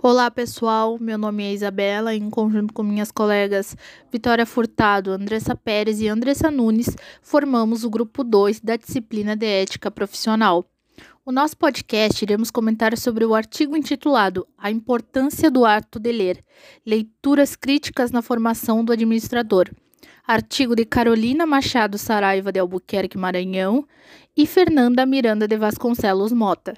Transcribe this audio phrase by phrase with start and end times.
[0.00, 3.76] Olá pessoal, meu nome é Isabela em conjunto com minhas colegas
[4.12, 9.90] Vitória Furtado, Andressa Pérez e Andressa Nunes, formamos o grupo 2 da disciplina de ética
[9.90, 10.64] profissional.
[11.26, 16.44] O nosso podcast iremos comentar sobre o artigo intitulado A importância do ato de ler,
[16.86, 19.68] leituras críticas na formação do administrador.
[20.24, 23.84] Artigo de Carolina Machado Saraiva de Albuquerque Maranhão
[24.36, 26.74] e Fernanda Miranda de Vasconcelos Mota.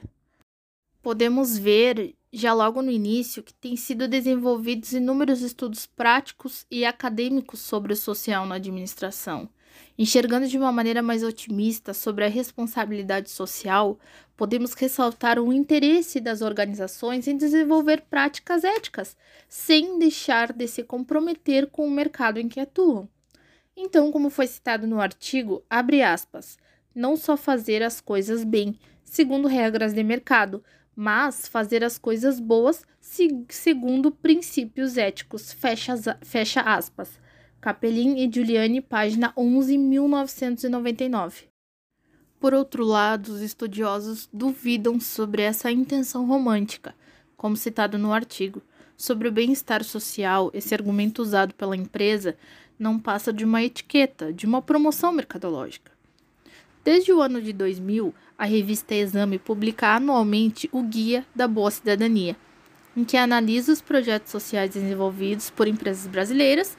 [1.02, 7.61] Podemos ver já logo no início que têm sido desenvolvidos inúmeros estudos práticos e acadêmicos
[7.61, 9.48] sobre o social na administração.
[9.98, 13.98] Enxergando de uma maneira mais otimista sobre a responsabilidade social,
[14.37, 19.16] podemos ressaltar o interesse das organizações em desenvolver práticas éticas,
[19.49, 23.09] sem deixar de se comprometer com o mercado em que atuam.
[23.77, 26.59] Então, como foi citado no artigo, abre aspas,
[26.95, 30.62] não só fazer as coisas bem, segundo regras de mercado,
[30.95, 32.85] mas fazer as coisas boas
[33.49, 35.52] segundo princípios éticos.
[35.52, 37.19] Fecha, fecha aspas.
[37.60, 41.51] Capelin e Giuliani, página 11, 1999.
[42.38, 46.95] Por outro lado, os estudiosos duvidam sobre essa intenção romântica,
[47.37, 48.63] como citado no artigo.
[48.96, 52.37] Sobre o bem-estar social, esse argumento usado pela empresa
[52.79, 55.93] não passa de uma etiqueta, de uma promoção mercadológica.
[56.83, 62.37] Desde o ano de 2000, a revista Exame publica anualmente o Guia da Boa Cidadania,
[62.97, 66.78] em que analisa os projetos sociais desenvolvidos por empresas brasileiras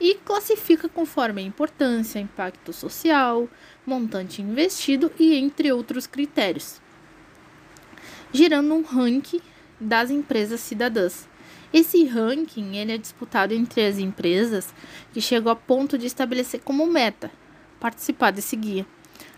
[0.00, 3.46] e classifica conforme a importância, impacto social,
[3.86, 6.80] montante investido e entre outros critérios,
[8.32, 9.40] gerando um ranking
[9.78, 11.28] das empresas cidadãs.
[11.74, 14.74] Esse ranking ele é disputado entre as empresas
[15.12, 17.30] que chegam a ponto de estabelecer como meta
[17.78, 18.86] participar desse guia.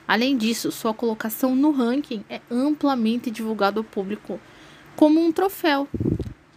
[0.06, 4.38] Além disso, sua colocação no ranking é amplamente divulgada ao público
[4.96, 5.88] como um troféu.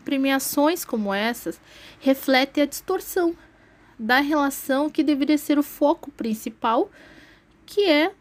[0.03, 1.59] Premiações como essas
[1.99, 3.35] refletem a distorção
[3.97, 6.91] da relação que deveria ser o foco principal,
[7.65, 8.11] que é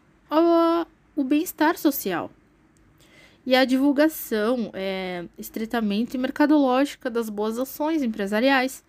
[1.15, 2.31] o bem-estar social.
[3.45, 8.83] E a divulgação é estritamente mercadológica das boas ações empresariais.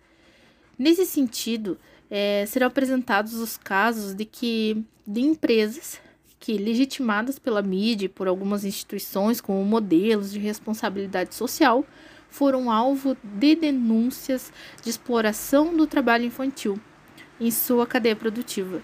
[0.77, 1.77] Nesse sentido,
[2.09, 6.01] é, serão apresentados os casos de que de empresas
[6.39, 11.85] que, legitimadas pela mídia e por algumas instituições como modelos de responsabilidade social,
[12.29, 14.51] foram alvo de denúncias
[14.81, 16.79] de exploração do trabalho infantil
[17.39, 18.81] em sua cadeia produtiva.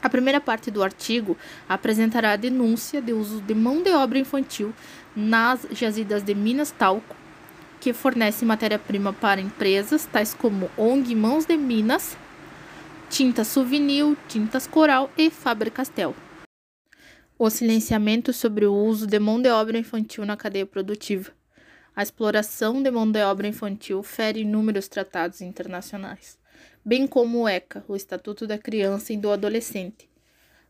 [0.00, 1.36] A primeira parte do artigo
[1.68, 4.72] apresentará a denúncia de uso de mão de obra infantil
[5.14, 7.16] nas jazidas de Minas Talco,
[7.80, 12.16] que fornece matéria-prima para empresas tais como ONG Mãos de Minas,
[13.10, 16.14] Tinta Souvenir, Tintas Coral e Faber-Castell
[17.40, 21.30] o silenciamento sobre o uso de mão de obra infantil na cadeia produtiva.
[21.94, 26.36] A exploração de mão de obra infantil fere inúmeros tratados internacionais,
[26.84, 30.10] bem como o ECA, o Estatuto da Criança e do Adolescente.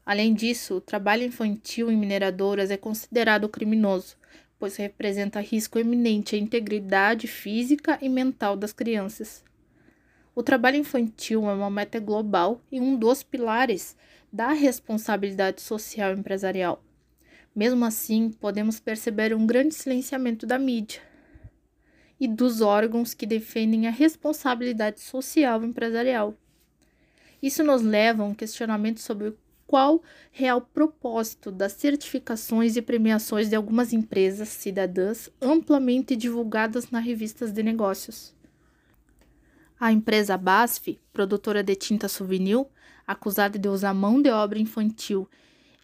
[0.04, 4.16] Além disso, o trabalho infantil em mineradoras é considerado criminoso,
[4.58, 9.42] pois representa risco eminente à integridade física e mental das crianças.
[10.34, 13.96] O trabalho infantil é uma meta global e um dos pilares
[14.32, 16.82] da responsabilidade social empresarial.
[17.54, 21.00] Mesmo assim, podemos perceber um grande silenciamento da mídia
[22.20, 26.34] e dos órgãos que defendem a responsabilidade social empresarial.
[27.42, 29.34] Isso nos leva a um questionamento sobre
[29.66, 30.02] qual
[30.32, 37.62] real propósito das certificações e premiações de algumas empresas cidadãs amplamente divulgadas nas revistas de
[37.62, 38.34] negócios.
[39.78, 42.66] A empresa BASF, produtora de tinta souvenir,
[43.08, 45.26] acusada de usar mão de obra infantil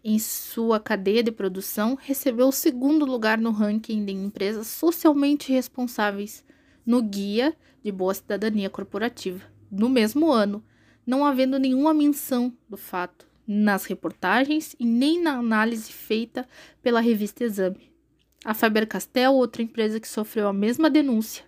[0.04, 6.44] em sua cadeia de produção, recebeu o segundo lugar no ranking de empresas socialmente responsáveis
[6.84, 10.62] no Guia de Boa Cidadania Corporativa, no mesmo ano,
[11.06, 16.46] não havendo nenhuma menção do fato nas reportagens e nem na análise feita
[16.82, 17.90] pela revista Exame.
[18.44, 21.44] A Faber-Castell, outra empresa que sofreu a mesma denúncia,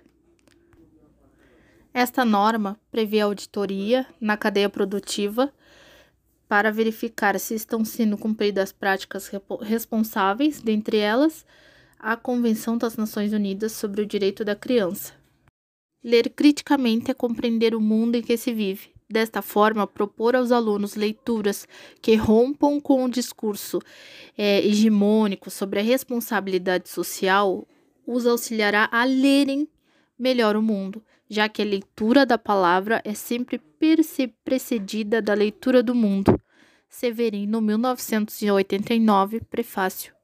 [1.93, 5.51] esta norma prevê auditoria na cadeia produtiva
[6.49, 9.31] para verificar se estão sendo cumpridas práticas
[9.63, 11.45] responsáveis, dentre elas
[11.99, 15.13] a Convenção das Nações Unidas sobre o Direito da Criança.
[16.05, 18.95] Ler criticamente é compreender o mundo em que se vive.
[19.09, 21.67] Desta forma, propor aos alunos leituras
[22.03, 23.81] que rompam com o discurso
[24.37, 27.67] é, hegemônico sobre a responsabilidade social
[28.07, 29.69] os auxiliará a lerem
[30.19, 33.61] melhor o mundo, já que a leitura da palavra é sempre
[34.45, 36.41] precedida da leitura do mundo.
[36.89, 40.15] Severino, 1989, prefácio.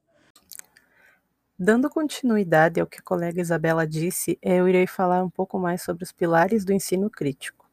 [1.58, 6.02] Dando continuidade ao que a colega Isabela disse, eu irei falar um pouco mais sobre
[6.02, 7.68] os pilares do ensino crítico.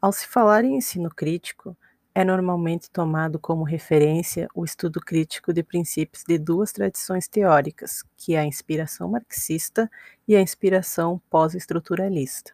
[0.00, 1.76] Ao se falar em ensino crítico,
[2.14, 8.34] é normalmente tomado como referência o estudo crítico de princípios de duas tradições teóricas, que
[8.34, 9.90] é a inspiração marxista
[10.26, 12.52] e a inspiração pós-estruturalista.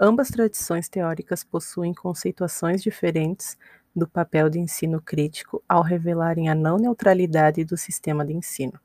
[0.00, 3.56] Ambas tradições teóricas possuem conceituações diferentes
[3.94, 8.78] do papel de ensino crítico ao revelarem a não neutralidade do sistema de ensino.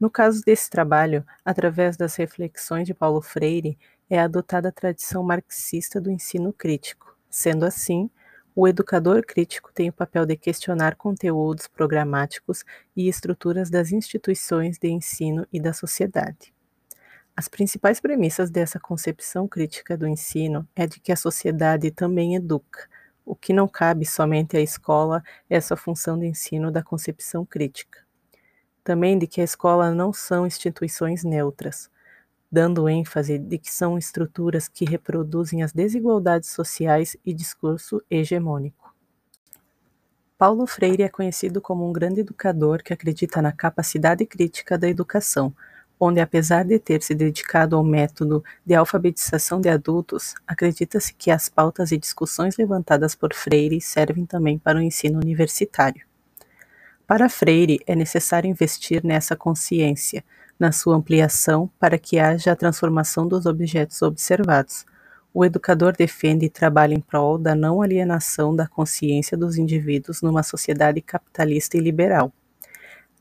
[0.00, 3.78] No caso desse trabalho, através das reflexões de Paulo Freire,
[4.08, 7.16] é adotada a tradição marxista do ensino crítico.
[7.28, 8.10] Sendo assim,
[8.56, 12.64] o educador crítico tem o papel de questionar conteúdos programáticos
[12.96, 16.54] e estruturas das instituições de ensino e da sociedade.
[17.36, 22.88] As principais premissas dessa concepção crítica do ensino é de que a sociedade também educa,
[23.26, 25.20] o que não cabe somente à escola
[25.50, 28.04] essa função de ensino da concepção crítica.
[28.84, 31.90] Também de que a escola não são instituições neutras,
[32.54, 38.94] dando ênfase de que são estruturas que reproduzem as desigualdades sociais e discurso hegemônico.
[40.38, 45.52] Paulo Freire é conhecido como um grande educador que acredita na capacidade crítica da educação,
[45.98, 51.48] onde, apesar de ter se dedicado ao método de alfabetização de adultos, acredita-se que as
[51.48, 56.06] pautas e discussões levantadas por Freire servem também para o ensino universitário.
[57.06, 60.24] Para Freire, é necessário investir nessa consciência,
[60.58, 64.86] na sua ampliação, para que haja a transformação dos objetos observados.
[65.32, 70.42] O educador defende e trabalha em prol da não alienação da consciência dos indivíduos numa
[70.42, 72.32] sociedade capitalista e liberal.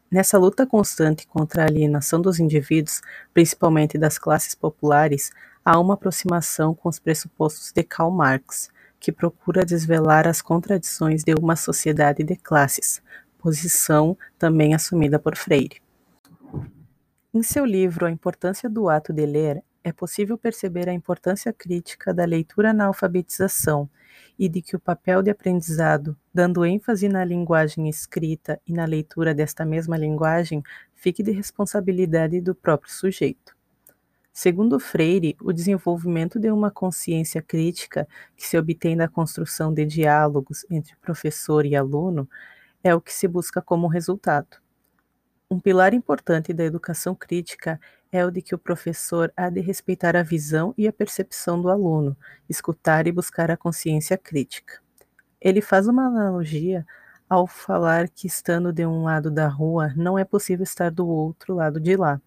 [0.09, 3.01] Nessa luta constante contra a alienação dos indivíduos,
[3.33, 5.31] principalmente das classes populares,
[5.65, 11.33] há uma aproximação com os pressupostos de Karl Marx, que procura desvelar as contradições de
[11.33, 13.01] uma sociedade de classes,
[13.43, 15.81] posição também assumida por Freire.
[17.33, 22.13] Em seu livro A Importância do Ato de Ler, é possível perceber a importância crítica
[22.13, 23.89] da leitura na alfabetização
[24.39, 29.35] e de que o papel de aprendizado, dando ênfase na linguagem escrita e na leitura
[29.35, 30.63] desta mesma linguagem,
[30.95, 33.53] fique de responsabilidade do próprio sujeito.
[34.31, 38.07] Segundo Freire, o desenvolvimento de uma consciência crítica
[38.37, 42.27] que se obtém da construção de diálogos entre professor e aluno
[42.83, 44.57] é o que se busca como resultado.
[45.49, 47.79] Um pilar importante da educação crítica
[48.11, 51.69] é o de que o professor há de respeitar a visão e a percepção do
[51.69, 52.17] aluno,
[52.49, 54.81] escutar e buscar a consciência crítica.
[55.39, 56.85] Ele faz uma analogia
[57.29, 61.55] ao falar que, estando de um lado da rua, não é possível estar do outro
[61.55, 62.21] lado de lá,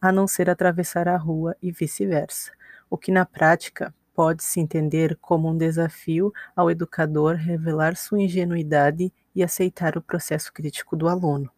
[0.00, 2.52] a não ser atravessar a rua e vice-versa,
[2.88, 9.42] o que na prática pode-se entender como um desafio ao educador revelar sua ingenuidade e
[9.42, 11.50] aceitar o processo crítico do aluno.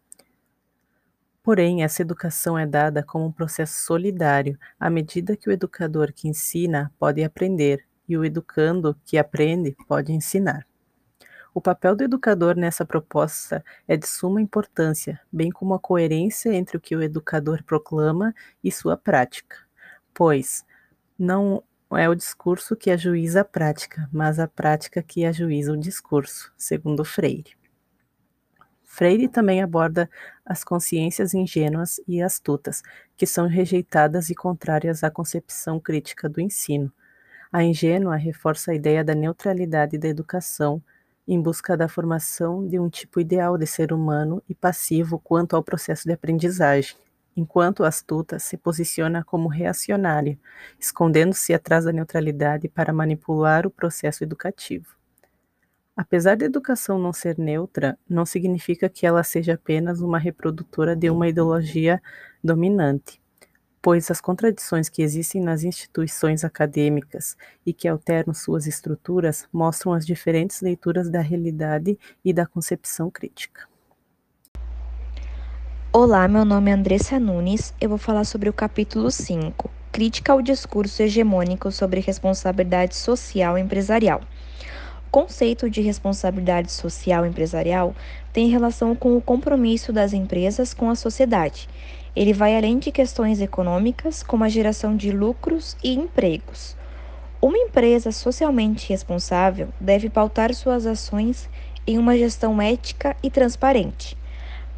[1.43, 6.29] Porém, essa educação é dada como um processo solidário, à medida que o educador que
[6.29, 10.65] ensina pode aprender e o educando que aprende pode ensinar.
[11.53, 16.77] O papel do educador nessa proposta é de suma importância, bem como a coerência entre
[16.77, 18.33] o que o educador proclama
[18.63, 19.57] e sua prática,
[20.13, 20.63] pois
[21.19, 21.61] não
[21.97, 27.03] é o discurso que ajuiza a prática, mas a prática que ajuiza o discurso, segundo
[27.03, 27.55] Freire.
[28.83, 30.09] Freire também aborda
[30.45, 32.83] as consciências ingênuas e astutas,
[33.17, 36.91] que são rejeitadas e contrárias à concepção crítica do ensino.
[37.51, 40.81] A ingênua reforça a ideia da neutralidade da educação,
[41.27, 45.63] em busca da formação de um tipo ideal de ser humano e passivo quanto ao
[45.63, 46.95] processo de aprendizagem,
[47.35, 50.37] enquanto astuta se posiciona como reacionária,
[50.79, 54.95] escondendo-se atrás da neutralidade para manipular o processo educativo.
[55.95, 61.09] Apesar da educação não ser neutra, não significa que ela seja apenas uma reprodutora de
[61.09, 62.01] uma ideologia
[62.43, 63.21] dominante,
[63.79, 70.05] pois as contradições que existem nas instituições acadêmicas e que alteram suas estruturas mostram as
[70.05, 73.72] diferentes leituras da realidade e da concepção crítica.
[75.95, 77.71] Olá, meu nome é Andressa Nunes.
[77.79, 84.21] Eu vou falar sobre o capítulo 5, Crítica ao discurso hegemônico sobre responsabilidade social empresarial
[85.13, 87.95] conceito de responsabilidade social empresarial
[88.33, 91.69] tem relação com o compromisso das empresas com a sociedade.
[92.15, 96.75] Ele vai além de questões econômicas, como a geração de lucros e empregos.
[97.39, 101.47] Uma empresa socialmente responsável deve pautar suas ações
[101.85, 104.17] em uma gestão ética e transparente.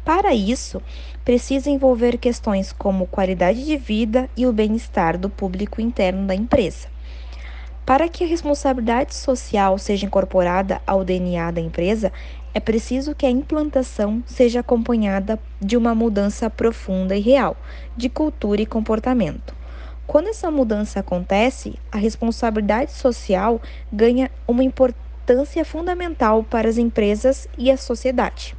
[0.06, 0.80] Para isso,
[1.24, 6.86] precisa envolver questões como qualidade de vida e o bem-estar do público interno da empresa.
[7.84, 12.12] Para que a responsabilidade social seja incorporada ao DNA da empresa,
[12.54, 17.56] é preciso que a implantação seja acompanhada de uma mudança profunda e real
[17.96, 19.56] de cultura e comportamento.
[20.06, 23.60] Quando essa mudança acontece, a responsabilidade social
[23.92, 28.54] ganha uma importância fundamental para as empresas e a sociedade.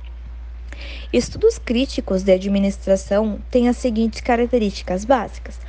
[1.12, 5.60] Estudos críticos de administração têm as seguintes características básicas.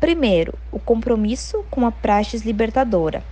[0.00, 3.22] Primeiro, o compromisso com a praxis libertadora.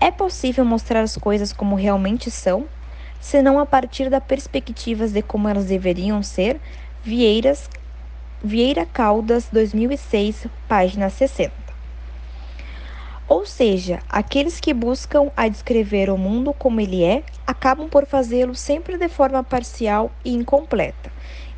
[0.00, 2.66] É possível mostrar as coisas como realmente são,
[3.20, 6.60] senão a partir da perspectivas de como elas deveriam ser.
[7.02, 7.70] Vieiras,
[8.42, 11.63] Vieira Caldas, 2006, página 60.
[13.26, 18.54] Ou seja, aqueles que buscam a descrever o mundo como ele é, acabam por fazê-lo
[18.54, 21.10] sempre de forma parcial e incompleta.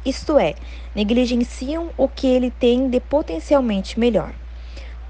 [0.04, 0.54] Isto é,
[0.94, 4.32] negligenciam o que ele tem de potencialmente melhor.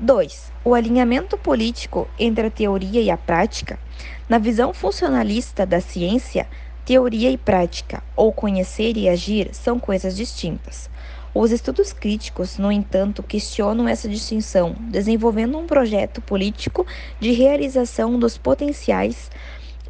[0.01, 0.53] 2.
[0.65, 3.79] O alinhamento político entre a teoria e a prática.
[4.27, 6.47] Na visão funcionalista da ciência,
[6.87, 10.89] teoria e prática, ou conhecer e agir, são coisas distintas.
[11.39, 16.87] Os estudos críticos, no entanto, questionam essa distinção, desenvolvendo um projeto político
[17.21, 19.31] de realização dos potenciais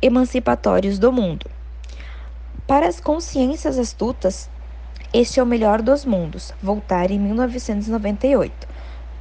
[0.02, 1.48] emancipatórios do mundo.
[2.66, 4.50] Para as consciências astutas,
[5.14, 8.66] este é o melhor dos mundos, voltar em 1998,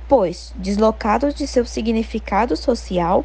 [0.08, 3.24] pois, deslocados de seu significado social,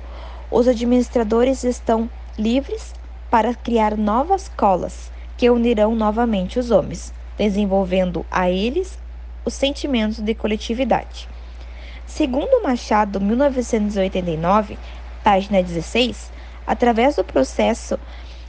[0.50, 2.94] os administradores estão livres
[3.30, 8.98] para criar novas colas que unirão novamente os homens desenvolvendo a eles
[9.46, 11.26] o sentimento de coletividade.
[12.04, 14.76] Segundo Machado, 1989,
[15.24, 16.30] página 16,
[16.66, 17.98] através do processo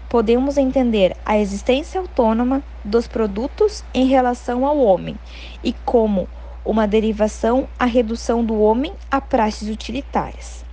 [0.10, 5.18] podemos entender a existência autônoma dos produtos em relação ao homem
[5.64, 6.28] e como
[6.66, 10.66] uma derivação a redução do homem a praxes utilitárias.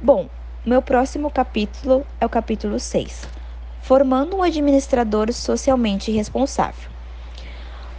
[0.00, 0.28] Bom,
[0.64, 3.22] meu próximo capítulo é o capítulo 6,
[3.82, 6.95] formando um administrador socialmente responsável.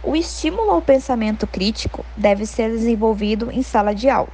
[0.02, 4.32] O estímulo ao pensamento crítico deve ser desenvolvido em sala de aula,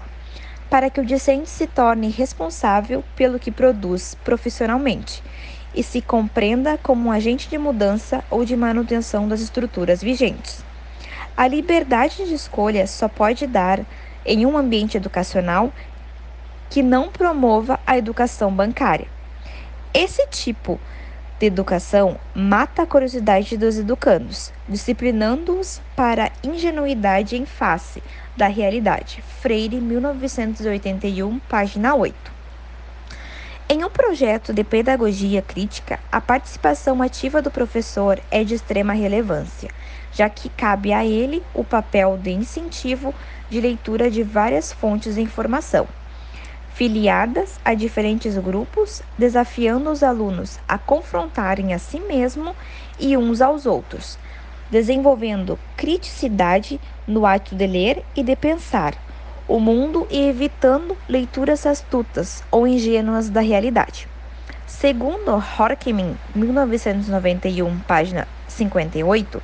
[0.68, 5.22] para que o discente se torne responsável pelo que produz profissionalmente
[5.74, 10.62] e se compreenda como um agente de mudança ou de manutenção das estruturas vigentes.
[11.34, 13.80] A liberdade de escolha só pode dar
[14.24, 15.72] em um ambiente educacional
[16.68, 19.08] que não promova a educação bancária.
[19.94, 21.03] Esse tipo de
[21.40, 28.02] educação mata a curiosidade dos educandos, disciplinando-os para ingenuidade em face
[28.36, 29.22] da realidade.
[29.40, 32.32] Freire, 1981, página 8.
[33.68, 39.70] Em um projeto de pedagogia crítica, a participação ativa do professor é de extrema relevância,
[40.12, 43.14] já que cabe a ele o papel de incentivo
[43.50, 45.88] de leitura de várias fontes de informação
[46.74, 52.54] filiadas a diferentes grupos, desafiando os alunos a confrontarem a si mesmo
[52.98, 54.18] e uns aos outros,
[54.70, 58.94] desenvolvendo criticidade no ato de ler e de pensar
[59.46, 64.08] o mundo e evitando leituras astutas ou ingênuas da realidade.
[64.66, 69.40] Segundo Horkheimer, 1991, página 58,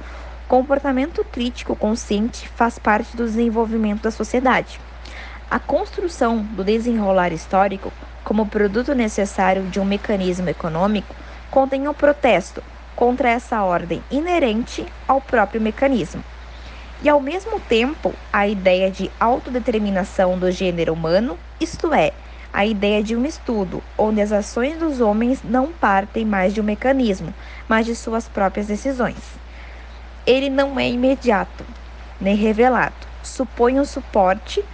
[0.49, 4.81] comportamento crítico consciente faz parte do desenvolvimento da sociedade.
[5.51, 7.93] A construção do desenrolar histórico
[8.23, 11.13] como produto necessário de um mecanismo econômico
[11.51, 12.63] contém um protesto
[12.95, 16.23] contra essa ordem inerente ao próprio mecanismo.
[17.03, 22.13] E ao mesmo tempo, a ideia de autodeterminação do gênero humano, isto é,
[22.53, 26.65] a ideia de um estudo onde as ações dos homens não partem mais de um
[26.65, 27.35] mecanismo,
[27.69, 29.17] mas de suas próprias decisões.
[30.25, 31.65] Ele não é imediato,
[32.21, 34.65] nem revelado, supõe um suporte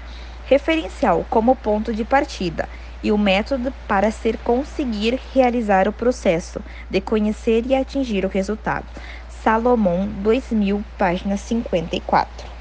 [0.47, 2.69] referencial como ponto de partida
[3.03, 6.61] e o método para ser conseguir realizar o processo
[6.91, 8.87] de conhecer e atingir o resultado.
[9.29, 12.57] Salomão 2000, página 54.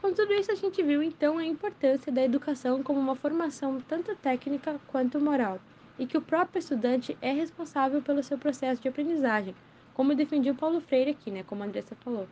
[0.00, 4.14] Com tudo isso, a gente viu então a importância da educação como uma formação tanto
[4.16, 5.60] técnica quanto moral,
[5.98, 9.54] e que o próprio estudante é responsável pelo seu processo de aprendizagem,
[9.94, 12.28] como defendia Paulo Freire aqui, né, como a Andressa falou.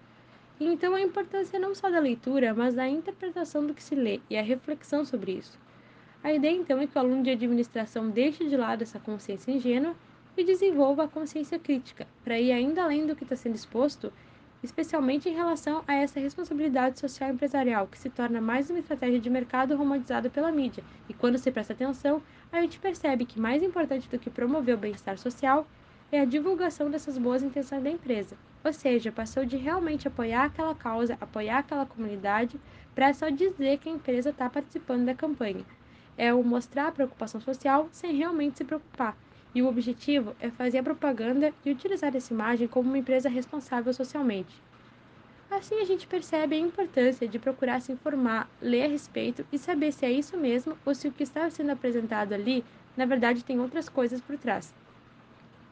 [0.60, 4.36] Então, a importância não só da leitura, mas da interpretação do que se lê e
[4.36, 5.58] a reflexão sobre isso.
[6.22, 9.96] A ideia, então, é que o aluno de administração deixe de lado essa consciência ingênua
[10.36, 14.12] e desenvolva a consciência crítica, para ir ainda além do que está sendo exposto,
[14.62, 19.28] especialmente em relação a essa responsabilidade social empresarial, que se torna mais uma estratégia de
[19.28, 20.84] mercado romantizada pela mídia.
[21.08, 24.78] E quando se presta atenção, a gente percebe que mais importante do que promover o
[24.78, 25.66] bem-estar social
[26.12, 28.36] é a divulgação dessas boas intenções da empresa.
[28.64, 32.60] Ou seja, passou de realmente apoiar aquela causa, apoiar aquela comunidade,
[32.94, 35.66] para só dizer que a empresa está participando da campanha.
[36.16, 39.16] É o mostrar preocupação social sem realmente se preocupar.
[39.54, 43.92] e o objetivo é fazer a propaganda e utilizar essa imagem como uma empresa responsável
[43.94, 44.64] socialmente.
[45.50, 49.92] Assim a gente percebe a importância de procurar se informar, ler a respeito e saber
[49.92, 52.66] se é isso mesmo ou se o que está sendo apresentado ali,
[52.96, 54.74] na verdade, tem outras coisas por trás.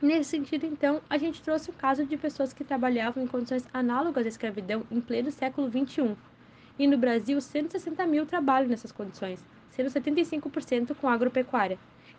[0.02, 4.26] Nesse sentido, então, a gente trouxe o caso de pessoas que trabalhavam em condições análogas
[4.26, 6.16] à escravidão em pleno século XXI.
[6.76, 11.78] E no Brasil, 160 mil trabalham nessas condições, sendo 75% com agropecuária.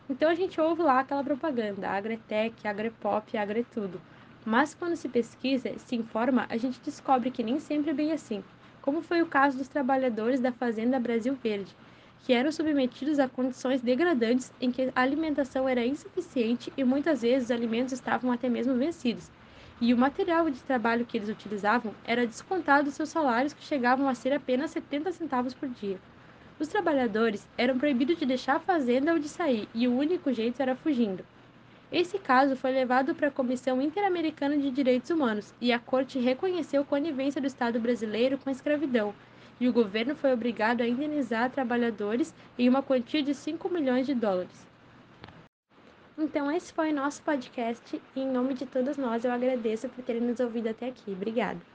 [0.09, 4.01] Então a gente ouve lá aquela propaganda, agretec, agrepop, agretudo.
[4.45, 8.41] Mas quando se pesquisa, se informa, a gente descobre que nem sempre é bem assim,
[8.81, 11.75] como foi o caso dos trabalhadores da Fazenda Brasil Verde,
[12.24, 17.46] que eram submetidos a condições degradantes em que a alimentação era insuficiente e muitas vezes
[17.50, 19.30] os alimentos estavam até mesmo vencidos.
[19.82, 24.08] E o material de trabalho que eles utilizavam era descontado dos seus salários que chegavam
[24.08, 26.00] a ser apenas 70 centavos por dia.
[26.58, 30.62] Os trabalhadores eram proibidos de deixar a fazenda ou de sair, e o único jeito
[30.62, 31.25] era fugindo.
[31.92, 36.84] Esse caso foi levado para a Comissão Interamericana de Direitos Humanos e a corte reconheceu
[36.84, 39.13] a conivência do Estado brasileiro com a escravidão
[39.60, 44.13] e o governo foi obrigado a indenizar trabalhadores em uma quantia de 5 milhões de
[44.13, 44.67] dólares.
[46.17, 50.22] Então, esse foi nosso podcast e, em nome de todos nós, eu agradeço por terem
[50.22, 51.12] nos ouvido até aqui.
[51.12, 51.73] Obrigada.